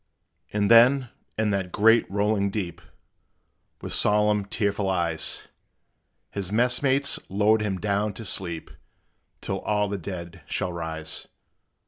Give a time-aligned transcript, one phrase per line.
[0.51, 2.81] And then, in that great, rolling deep,
[3.83, 5.47] With solemn, tearful eyes,
[6.31, 8.71] His mess mates lowered him down, to sleep
[9.41, 11.27] Till all the dead shall rise.